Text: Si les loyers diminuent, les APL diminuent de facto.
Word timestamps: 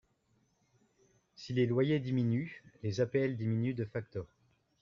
Si 1.35 1.53
les 1.53 1.67
loyers 1.67 1.99
diminuent, 1.99 2.63
les 2.81 3.01
APL 3.01 3.37
diminuent 3.37 3.75
de 3.75 3.85
facto. 3.85 4.25